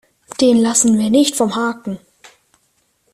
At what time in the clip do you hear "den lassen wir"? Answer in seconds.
0.39-1.11